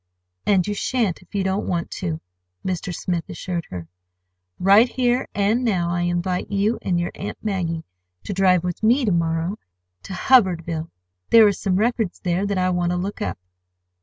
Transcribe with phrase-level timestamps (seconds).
[0.47, 2.19] "And you shan't, if you don't want to,"
[2.65, 2.91] Mr.
[2.91, 3.87] Smith assured her.
[4.57, 7.83] "Right here and now I invite you and your Aunt Maggie
[8.23, 9.59] to drive with me to morrow
[10.01, 10.89] to Hubbardville.
[11.29, 13.37] There are some records there that I want to look up.